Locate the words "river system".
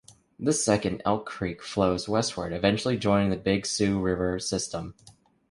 3.99-4.95